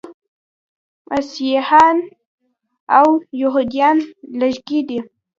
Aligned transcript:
مسیحیان 1.09 1.97
او 2.97 3.07
یهودان 3.41 3.97
لږکي 4.39 4.79
دي. 4.87 4.99